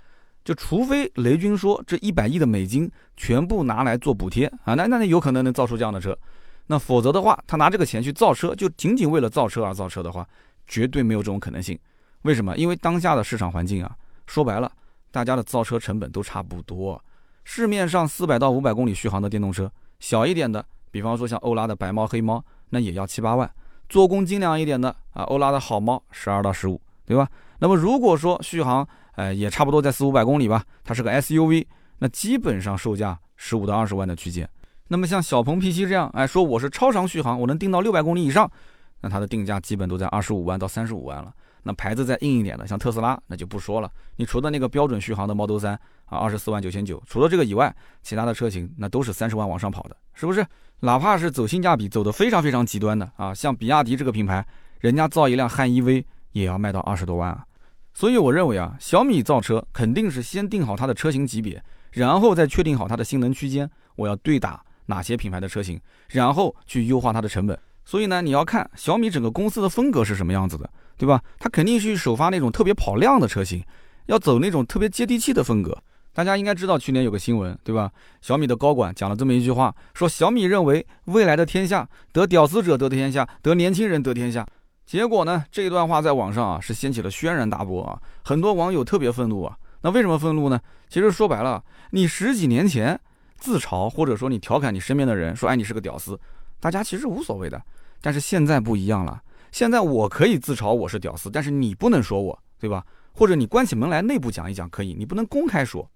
[0.45, 6.17] 就除非雷军说这一百亿的美金全部拿来做补贴啊，那那有可能能造出这样的车，
[6.67, 10.27] 那否则的话，他拿这个钱去造车，就仅仅为了造车而造车的话，
[10.67, 11.79] 绝对没有这种可能性。
[12.23, 12.57] 为什么？
[12.57, 13.95] 因为当下的市场环境啊，
[14.27, 14.71] 说白了，
[15.11, 17.03] 大家的造车成本都差不多。
[17.45, 23.49] 市面上四百到五百公里续航的电动车，小一点的，比方说像欧拉的白猫、黑猫，那也要七八万；
[23.89, 27.29] 做工精良一点的啊，欧拉的好猫十二到十五，对吧？
[27.61, 30.65] 那么如果说续航，呃，也差不多在四五百公里吧。
[30.85, 31.65] 它是个 SUV，
[32.01, 34.49] 那基本上售价十五到二十万的区间。
[34.89, 38.51] 那么像小鹏 P7 这样，哎，说我是超长续航，我能定到六百公里以上，
[39.01, 41.33] 那它的定价基本都在二十五万到三十五万了。
[41.67, 43.91] 那牌子再硬一点的，像特斯拉，那就不说了。
[44.15, 45.81] 你除了那个标准续航的 Model 3啊，
[46.17, 50.47] 二十四万九千九，除了这个以外，其他的车型那都是三十万往上跑的，是不是？
[50.79, 54.47] 哪怕是走性价比走的非常非常极端的啊，像比亚迪这个品牌，
[54.79, 57.45] 人家造一辆汉 EV 也要卖到二十多万啊。
[57.93, 67.59] 所以我认为啊，小米造车肯定是先定好它的车型级别，然后再确定好它的性能区间，我要对打哪些品牌的车型，然后去优化它的成本。
[67.87, 70.69] 所以呢，你要看小米整个公司的风格是什么样子的，
[70.99, 71.23] 对吧？
[71.39, 73.65] 它肯定是首发那种特别跑量的车型，
[74.07, 75.79] 要走那种特别接地气的风格。
[76.13, 77.91] 大家应该知道去年有个新闻，对吧？
[78.21, 84.47] 小米的高管讲了这么一句话，说小米认为未来的天下得屌丝者得天下，得年轻人得天下。
[84.85, 85.45] 结果呢？
[85.51, 89.57] 这一段话在网上啊是掀起了轩然大波啊，很多网友特别愤怒啊。
[89.83, 90.59] 那为什么愤怒呢？
[90.89, 92.99] 其实说白了，你十几年前
[93.37, 96.19] 自嘲或者说你调侃你身边的人说，哎，你是个屌丝，
[96.67, 97.63] 大家其实无所谓的。
[98.01, 102.85] 但是现在不一样了，现在我可以自嘲我是屌丝，但是你不能说我，对吧？
[103.13, 105.89] 或者你关起门来内部讲一讲可以，你不能公开说，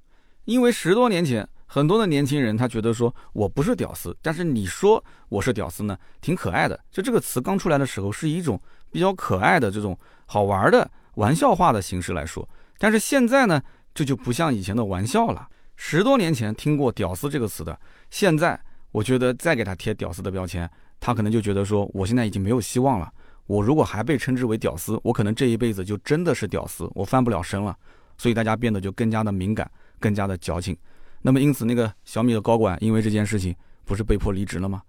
[0.44, 6.78] 因为十多年前很多的年轻人他觉得说我不是屌丝，但是你说我是屌丝呢，挺可爱的。
[6.92, 8.61] 就这个词刚出来的时候是一种。
[8.92, 13.62] 比较可爱的这种好玩的玩笑话的形式来说，但是现在呢，
[13.94, 15.46] 这就不像以前的玩笑了。
[15.76, 17.78] 十多年前听过“屌丝”这个词的，
[18.11, 18.61] 现在
[18.92, 23.12] 我觉得再给他贴“屌丝”的标签，他可能就觉得说，我现在已经没有希望了。
[23.46, 27.76] 我如果还被称之为屌丝，我可能这一辈子就真的是屌丝，我翻不了身了。
[28.18, 30.76] 所以大家变得就更加的敏感，更加的矫情。
[31.22, 34.83] 那么因此，那个小米的高管因为这件事情不是被迫离职了吗？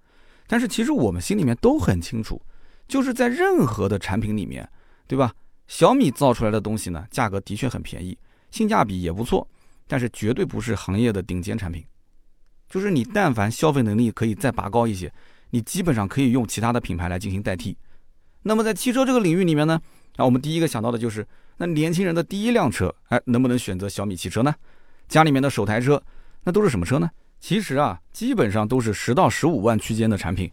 [0.47, 2.41] 但是其实我们心里面都很清楚。
[2.87, 4.69] 就是在任何的产品里面，
[5.07, 5.33] 对吧？
[5.67, 8.17] 小米造出来的东西呢，价格的确很便宜，
[8.51, 9.47] 性价比也不错，
[9.87, 11.81] 但是绝对不是行业的顶尖产品，
[12.71, 15.11] 就是你但凡消费能力可以再拔高一些，
[15.49, 17.77] 你基本上可以用其他的品牌来进行代替。
[18.43, 19.79] 那么在汽车这个领域里面呢，
[20.15, 24.55] 啊，我们第一个想到的就是，那年轻人的第一辆车，哎，能不能选择小米汽车呢？
[25.09, 26.01] 家里面的首台车，
[26.45, 27.09] 那都是什么车呢？
[27.41, 30.49] 其实啊，基本上都是十到十五万区间的产品。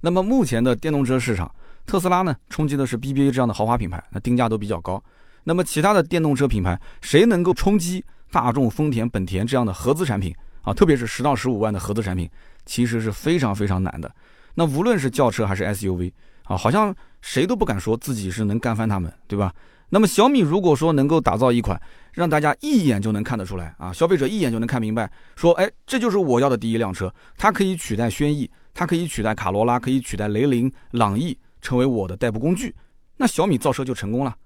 [0.00, 1.54] 那么目前的电动车市场，
[1.86, 5.00] 特斯拉呢冲击的是 BBA 这样的豪华品牌，那定价都比较高。
[5.44, 10.72] 那么其他的电动车品牌，谁能够冲击大众、丰田、本田这样的合资产品啊？
[10.72, 12.28] 特别是十到十五万的合资产品，
[12.64, 14.10] 其实是非常非常难的。
[14.54, 16.12] 那无论是轿车还是 SUV
[16.44, 19.54] 啊，好像谁都不敢说自己是能干翻他们，对吧？
[19.92, 21.80] 那么小米如果说能够打造一款
[22.12, 32.74] 让大家一眼就能看得出来啊，消费者一眼就能看明白，说哎，这就是我要的第一辆车，它可以取代轩逸，它可以取代卡罗拉，可以取代雷凌、朗逸，成为我的代步工具，
[33.16, 34.36] 那小米造车就成功了。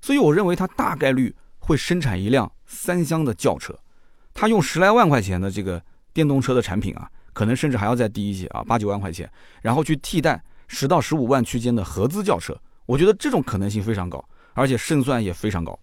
[0.00, 3.78] 所以我认为它大概率会生产一辆三厢的轿车，
[4.34, 9.30] 它用十来万块钱的这个电动车的产品啊，可能甚至还要再低一些啊，八九万块钱，
[9.62, 14.24] 然后去替代十到十五万区间的合资轿车，我觉得这种可能性非常高。
[14.52, 15.78] 而且胜算也非常高，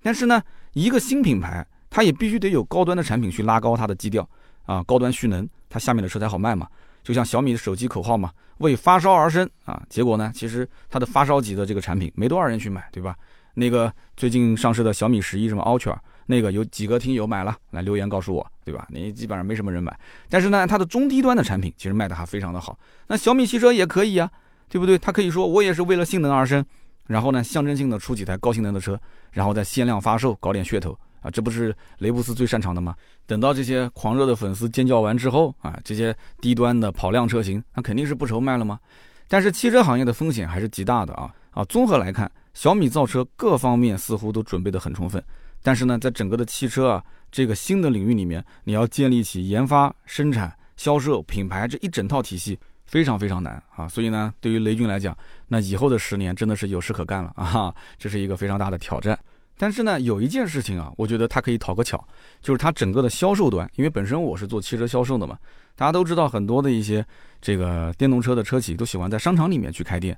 [0.00, 0.40] 但是呢，
[0.72, 4.26] 一个新品牌，它也必须得有高端的产品去拉高它的基调
[4.64, 6.66] 啊，高端蓄能，它下面的车才好卖嘛。
[7.02, 9.82] 就像小米的手机口号嘛，为发烧而生啊。
[9.90, 13.16] 结果呢，其实它的发烧级的这个产品没多少人去买，对吧？
[13.54, 18.86] 那个最近上市的小米十一什么 Ultra，那个有几个听友买了，来留言告诉我，对吧？
[18.90, 19.98] 你基本上没什么人买。
[20.28, 22.78] 但是呢，它的中低端的产品其实卖的还非常的好。
[23.06, 24.30] 那小米汽车也可以啊，
[24.68, 24.98] 对不对？
[24.98, 26.64] 它可以说我也是为了性能而生。
[27.06, 28.98] 然后呢，象征性的出几台高性能的车，
[29.30, 32.94] 然后再限量发售，搞点噱头啊，这不是雷布斯最擅长的吗？
[33.26, 38.80] 等到这些狂热的粉丝尖叫完之后啊，这些低端的跑量车型，那肯定是不愁卖了吗？
[39.28, 41.64] 但是汽车行业的风险还是极大的啊啊！
[41.64, 45.22] 综合来看，小米造车各方面似乎都准备得很充分，
[45.64, 52.56] 但是呢，在整个的汽车啊这个新的领域里面，你要建立起研发、生产、销售、品牌这一整套体系。
[52.86, 55.16] 非常非常难啊，所以呢，对于雷军来讲，
[55.48, 59.18] 那以后的十年真的是有事可干了啊，这是一个非常大的挑战。
[59.56, 62.06] 但是呢，有一件事情啊，我觉得他可以讨个巧，
[62.42, 65.36] 就是他整个的销售端，因为本身我是做汽车销售的嘛，
[65.74, 67.04] 大家都知道很多的一些
[67.40, 70.16] 这个电动车的车企都喜欢在商场里面去开店，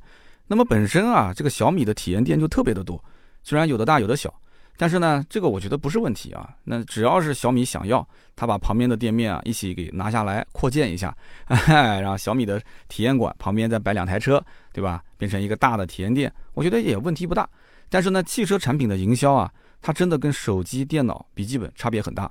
[0.48, 3.02] 那么本身啊，这个小米的体验店就特别的多，
[3.44, 4.34] 虽然有的大有的小。
[4.76, 6.48] 但是呢，这个我觉得不是问题啊。
[6.64, 11.16] 那只要是小米想要，他把旁边的店面啊一起给拿下来扩建一下，
[11.66, 15.02] 然后小米的体验馆旁边再摆两台车，对吧？
[15.16, 17.48] 变成一个大的体验店，我觉得也问题不大。
[17.88, 22.30] 但是呢，汽车产品的营销啊，它真的跟手机、电脑、笔记本差别很大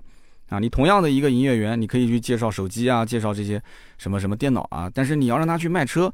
[0.49, 0.59] 啊。
[0.59, 3.61] 你同样的一个营业员，你可以去介绍手机啊，介绍这些
[3.97, 6.13] 什么什么电脑啊，但是你要让他去卖车，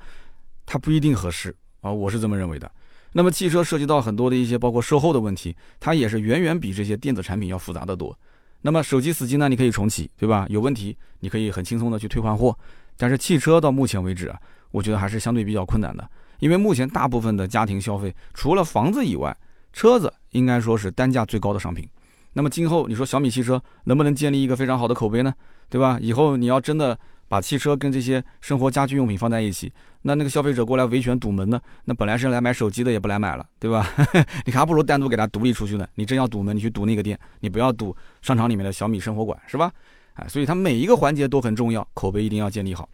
[0.65, 1.91] 他不一定合适啊。
[1.91, 2.71] 我是这么认为的。
[3.13, 8.17] 那么汽车涉及到很多的一些包括售后的问题，它也是远远比这些电子产品要复杂的多。
[8.61, 10.45] 那么手机死机呢，你可以重启，对吧？
[10.49, 12.57] 有问题你可以很轻松的去退换货。
[12.95, 14.39] 但是汽车到目前为止啊，
[14.71, 19.35] 我觉得还是相对比较困难的，因为目前大部分的家庭消费，除了房子以外，
[19.73, 21.87] 车子应该说是单价最高的商品。
[22.33, 25.33] 那么今后你说小米汽车能不能建立一个非常好的口碑呢？
[25.69, 25.97] 对吧？
[26.01, 26.97] 以后你要真的。
[27.31, 31.57] 把汽车跟这些生活家居用品放在一起，那那个消费者过来维权堵门呢？
[31.85, 33.87] 那本来是来买手机的，也不来买了，对吧？
[34.45, 35.87] 你还不如单独给他独立出去呢。
[35.95, 39.71] 你真要堵门，你去堵那个店，你不要堵商场里面的小米生活馆，是吧？
[40.15, 42.89] 哎，所以它每一个环节都很重要，口碑一定要建立好。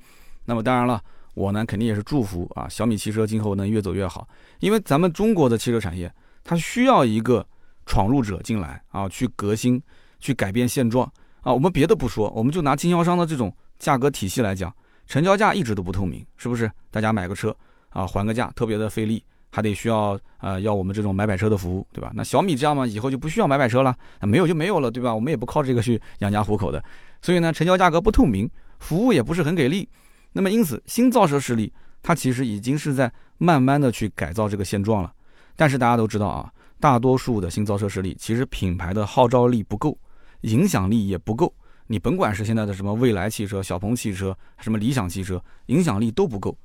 [0.46, 1.02] 那么当然了，
[1.34, 4.28] 我呢肯定也是祝福啊，小米汽车今后能越走越好，
[4.60, 7.44] 因为咱们中国的汽车产业，它需要一个
[7.88, 9.82] 闯入者进来啊，去革新，
[10.20, 11.52] 去改变现状啊。
[11.52, 13.52] 我们别的不说，我们就拿经销商的这种。
[13.80, 14.74] 价格体系来讲，
[15.06, 16.70] 成交价一直都不透明，是不是？
[16.92, 17.56] 大家买个车
[17.90, 22.12] 啊，还个价特别的费力，还得需要呃要我们这种买买车的服务，对吧？
[22.16, 25.14] 那小米这样嘛，以后就不需要买买车了，没有就没有了，对吧？
[25.14, 26.84] 我们也不靠这个去养家糊口的，
[27.22, 29.88] 所以呢，成交价格不透明，服务也不是很给力。
[30.34, 31.72] 那么因此，新造车势力
[32.04, 35.12] 它其实已经是在慢慢的去改造这个现状了。
[35.56, 39.98] 但是大家都知道啊，大多数的新造车势力其实品牌的号召力不够，
[40.42, 41.52] 影响力也不够。
[41.88, 46.58] 你甭管是现在的什么蔚来汽车、小鹏汽车、什么理想汽车，影响力都不够。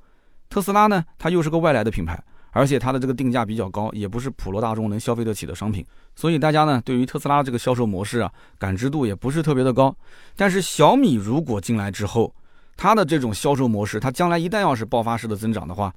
[0.49, 5.83] 特斯拉呢，它又是个外来的品牌，而且它的这个定价比较高，也不是普罗大众能消费得起的商品。
[6.15, 9.95] 所以大家呢，对于特斯拉这个销售模式啊，感知度也不是特别的高。
[10.35, 12.35] 但是小米如果进来之后，
[12.75, 15.93] 它的这种销售模式，它将来一旦要是爆发式的增长的话，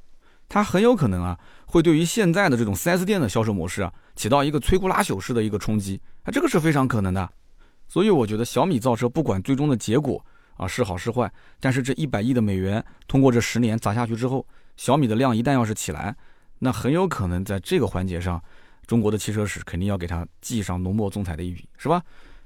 [0.49, 7.29] 它很有可能啊，会对于现在的这种 4S 店的销售模式啊，起到一个摧枯拉朽式的一个冲击啊，这个是非常可能的。
[7.89, 10.25] 所以我觉得小米造车不管最终的结果
[10.57, 14.47] 啊是好是坏，但是这一百亿的美元通过这十年砸下去之后，
[14.77, 16.15] 小米的量一旦要是起来，
[16.59, 18.43] 那很有可能在这个环节上，
[18.87, 22.03] 中国的汽车史肯定要给它记上浓墨重彩的一笔，是吧？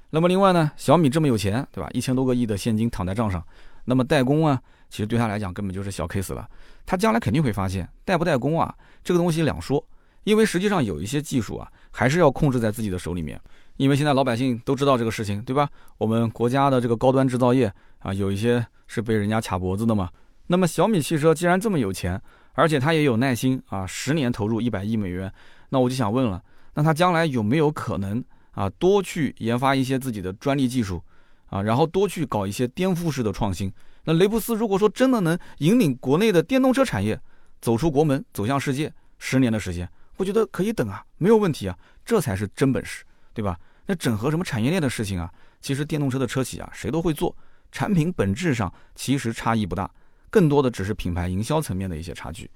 [0.09, 1.89] 那么另外呢，小米这么有钱，对吧？
[1.93, 3.41] 一千多个亿的现金躺在账上，
[3.85, 6.47] 那么代工啊，其实对他来讲根本就是小 case 了。
[6.85, 9.83] 他将来肯定会发现，代不代工啊，这个东西两说。
[10.23, 13.39] 因为实际上有一些技术啊，还是要控制在自己的手里面。
[13.81, 15.67] 因为现在老百姓都知道这个事情，对吧？
[15.97, 20.07] 我们国家的这个高端制造业啊，有一些是被人家卡脖子的嘛。
[20.45, 22.21] 那么小米汽车既然这么有钱，
[22.53, 25.33] 而且他也有耐心啊，十年投入一百亿美元，
[25.69, 26.39] 那我就想问了，
[26.75, 31.01] 那他将来有没有可能啊，多去研发一些自己的专利技术
[31.47, 33.73] 啊，然后多去搞一些颠覆式的创新？
[34.03, 37.19] 那雷布斯如果说真的能引领国内的电动车产业
[37.59, 43.57] 走出国门，走向世界，十年的时间，我觉得可以等啊，没有问题啊，这才是真本事，对吧？
[43.85, 47.35] 那整合什么产业链的事情啊，其实电动车的车企啊，谁都会做，
[47.71, 49.89] 产品本质上其实差异不大。
[50.29, 52.49] 更多的只是品牌营销层面的一些差距。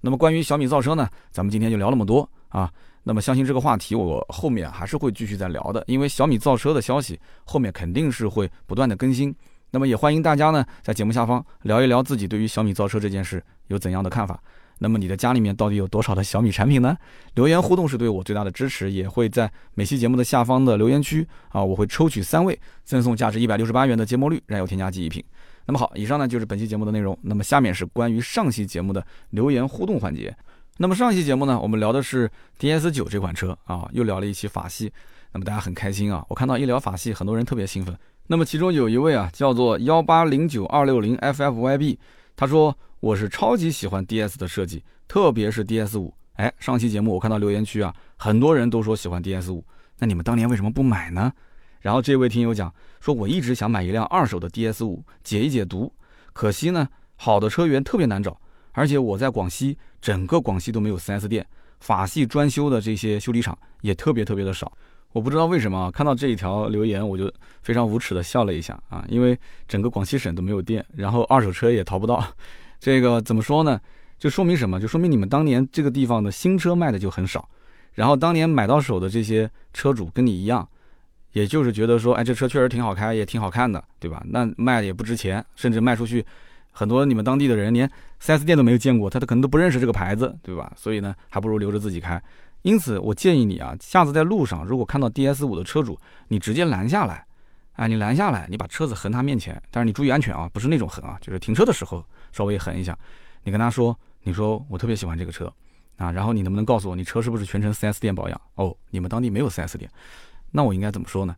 [0.00, 2.72] 那么关于小米造车呢，咱们今天就聊那么多啊。
[3.02, 9.34] 那么相信这个话题我后面还是会继续再聊的，因为小米造车的消息后面肯定是会不断的更新。
[9.70, 14.42] 那么也欢迎大家呢在节目下方聊一聊自己对于小米造车这件事有怎样的看法。
[14.78, 16.96] 那么你的家里面到底有多少的小米产品呢？
[17.34, 25.22] 留言互动是对我最大的支持，也会在每期节目的下方的留言区啊，我会抽取三位赠送价值一百六十八元的芥末绿燃油添加剂一瓶。
[25.66, 27.18] 那么好，以上呢就是本期节目的内容。
[27.22, 30.34] 那么下面是关于上期节目的留言互动环节。
[30.78, 34.92] 那么上期节目呢，我们聊的是 DS 九这款车啊，又聊了一期法系。
[35.32, 37.94] 那么大家很开心啊，我看到一聊法系，很多人特别兴奋。
[38.28, 41.98] 那么其中有一位啊，叫做幺八零九二六零 FFYB，
[42.36, 46.12] 他说我是超级喜欢 DS 的设计，特别是 DS 五。
[46.34, 49.64] 哎，上期节目我看到留言区啊，很多人都说喜欢 DS 五，
[49.98, 51.32] 那你们当年为什么不买呢？
[51.80, 55.92] 然后这位听友讲说，我一直想买一辆二手的 DS 五解一解毒，
[56.32, 58.36] 可惜呢，好的车源特别难找，
[58.72, 61.46] 而且我在广西，整个广西都没有 4S 店，
[61.78, 64.72] 法系专修的这些修理厂也特别特别的少。
[65.12, 67.32] 我不知道为什么看到这一条留言，我就
[67.62, 72.24] 非常无耻的笑了一下啊，因为整个广西省都没有店，然后二手车也淘不到，
[72.80, 73.80] 这个怎么说呢？
[74.18, 74.80] 就说明什么？
[74.80, 77.48] 就说明你们当年这个地方的新车卖的就很少，
[77.94, 80.68] 然后当年买到手的这些车主跟你一样。
[81.32, 84.22] 也就是觉得说，哎，这车确实挺好开，也挺好看的，对吧？
[84.26, 86.24] 那卖的也不值钱，甚至卖出去，
[86.72, 87.88] 很多你们当地的人连
[88.20, 90.72] 4S 店都没有见过，他都可能都不认识这个牌子，对吧？
[90.74, 92.20] 所以呢，还不如留着自己开。
[92.62, 95.96] 因此，我建议你啊，下次在路上如果看到 DS 五的车主，
[96.28, 97.24] 你直接拦下来，
[97.74, 102.96] 哎，你拦下来，你把车子横他面前，但是你注意安全啊，不是那种横啊，就是停车的时候稍微横一下。
[103.44, 105.52] 你跟他说，你说我特别喜欢这个车
[105.96, 108.40] 啊，然后你能不能告诉我，你车是不是全程 4S 店保养？
[108.54, 109.90] 哦，你们当地没有 4S 店。
[110.50, 111.36] 那我应该怎么说呢？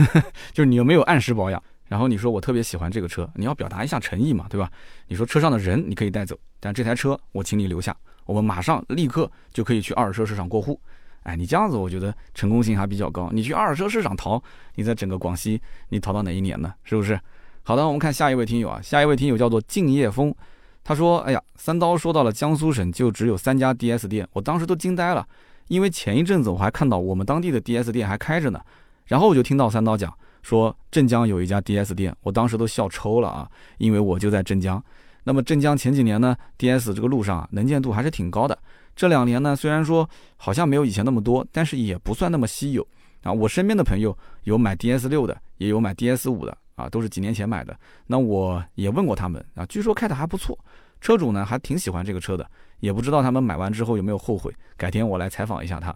[0.52, 1.62] 就是你有没有按时保养？
[1.88, 4.70] 然后你说我特别喜欢这个车，你要表达一下诚意嘛，对吧？
[5.08, 10.80] 你说车上的人你可以带走，但这台车我请你留下，我们马上立刻就可以去二手车市场过户。
[11.24, 13.28] 哎，你这样子我觉得成功性还比较高。
[13.32, 14.42] 你去二手车市场淘，
[14.74, 16.72] 你在整个广西你淘到哪一年呢？
[16.82, 17.20] 是不是？
[17.64, 20.34] 好的，我们看下一位听友啊，下一位听友叫做敬业风，
[20.82, 25.26] 他说：“哎呀，三刀说到了江苏省就只有三家 DS 店，我当时都惊呆了。”
[25.68, 28.60] 因为前一阵子我还看到我们当地的 DS 店还开着呢，
[29.06, 33.48] 然后我就听到三刀讲说镇江有一家 DS 店，我当时都笑抽了啊，
[33.78, 34.82] 因为我就在镇江。
[35.22, 38.58] 那么镇江前几年呢，DS 这个路上啊能见度还是挺高的。
[38.96, 42.86] 这两年呢，虽然说好像没有以前那么多，但是也不算那么稀有
[43.22, 43.32] 啊。
[43.32, 47.76] 我身边的朋友有买 DS 六的，也有买 DS 五的啊，都是几年前买的。
[48.06, 50.58] 那我也问过他们啊，据说开的还不错。
[51.00, 54.54] 车主呢还挺喜欢这个车的，也不知道他们买完之后有没有后悔。
[54.76, 55.94] 改天我来采访一下他。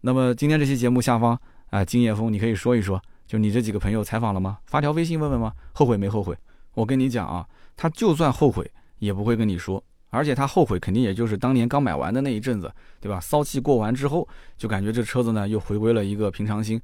[0.00, 1.36] 那么今天这期节目下方
[1.70, 4.58] 啊，金叶峰，你可以说一说，就你这几个朋友采访了吗？
[4.66, 5.52] 发条微信问问吗？
[5.72, 6.36] 后悔没后悔？
[6.74, 7.44] 我跟你讲啊，
[7.76, 13.18] 他就算后悔也不会跟你说，而且他后悔肯定也就是当年刚买完的那一阵子，对吧？
[13.18, 16.80] 骚气过完之后，就感觉这车子呢又回归了一个平常心，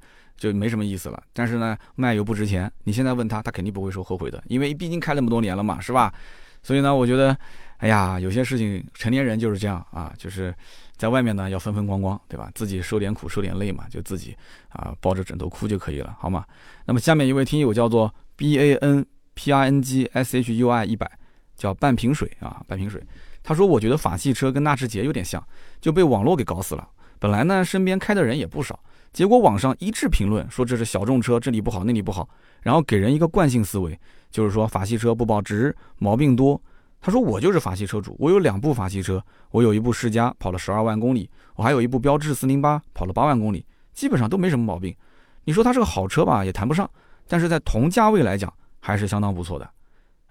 [0.51, 1.23] 就没什么意思了。
[1.31, 6.13] 但是呢，卖又不值钱，你现在问他，他肯定不会说后悔的，因为毕竟开那么多年了嘛，是吧？
[6.61, 7.37] 所以呢，我觉得，
[7.77, 10.53] 哎呀，有些事情成年人就是这样啊，就是
[10.97, 12.51] 在外面呢要风风光光，对吧？
[12.53, 14.35] 自己受点苦受点累嘛，就自己
[14.69, 16.45] 啊抱着枕头哭就可以了，好吗？
[16.85, 21.09] 那么下面一位听友叫做 B A N P R N G S H U I 一百，
[21.55, 23.01] 叫半瓶水啊，半瓶水。
[23.41, 25.45] 他说，我觉得法系车跟纳智捷有点像，
[25.81, 26.87] 就被网络给搞死了。
[27.19, 28.79] 本来呢，身边开的人也不少，
[29.13, 32.27] 结果网上一致评论说这是小众车，这里不好那里不好，
[32.61, 33.97] 然后给人一个惯性思维。
[34.31, 36.59] 就是说法系车不保值，毛病多。
[36.99, 44.95] 他说我就是法系车主，我有两部法系车，我有一部世嘉跑了十二万公里，我还有一部标致四零八跑了八万公里，基本上都没什么毛病。
[45.43, 46.89] 你说它是个好车吧，也谈不上，
[47.27, 49.69] 但是在同价位来讲还是相当不错的。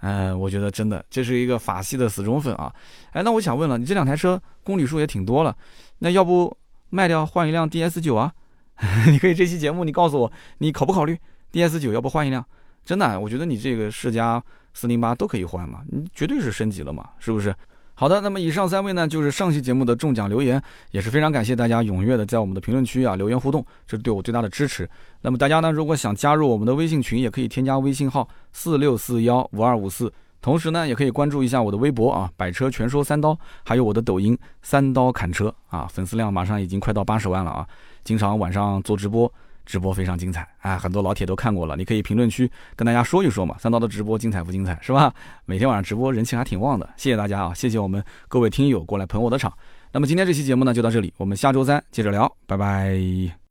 [0.01, 2.75] 嗯，我觉得真的这是一个法系的死忠粉啊。
[3.13, 5.57] 哎，那我想问了，你这两台车公里数也挺多了，
[5.99, 6.57] 那要不
[6.89, 8.33] 卖掉换一辆 DS 九啊？
[9.09, 11.19] 你可以这期节目你告诉我，你考不考虑
[11.53, 12.45] ？，DS 九要不换一辆？
[12.85, 14.43] 真的，我觉得你这个世嘉
[14.75, 17.55] 四零八都可以换嘛，你绝对是升级了嘛，是不是？
[17.95, 20.61] 好的，那么以上三位呢，就是上期节目的中奖留言，
[20.91, 24.89] 也是非常感谢大家踊跃的在我们的评论区啊留言互动，这是对我最大的支持。
[25.21, 37.69] 那么大家呢，如果想加入我们的微信群，也可以添加微信号四六四幺五二五四，同时呢，也可以关注一下我的微博啊，百车全说三刀，还有我的抖音三刀砍车啊，粉丝量马上已经快到八十万了啊，
[38.05, 39.33] 经常晚上做直播。
[39.65, 43.57] 直播非常精彩啊，很多老铁都看过了，你可以评论区跟大家说一说嘛。
[43.61, 45.15] 三刀的直播精彩不精彩是吧？
[45.45, 49.53] 每天晚上直播人气还挺旺的，谢谢大家啊，谢谢我们各位听友过来捧我的场。
[49.93, 53.42] 那么今天这期节目呢就到这里，我们下周三接着聊，拜拜。